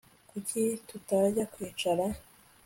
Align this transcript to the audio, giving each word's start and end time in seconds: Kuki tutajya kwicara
Kuki 0.29 0.61
tutajya 0.87 1.43
kwicara 1.53 2.05